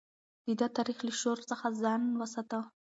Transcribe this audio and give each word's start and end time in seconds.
ده 0.59 0.65
د 0.69 0.73
تاريخ 0.77 0.97
له 1.07 1.13
شور 1.21 1.37
څخه 1.51 1.65
ځان 1.81 2.01
وساته. 2.19 2.59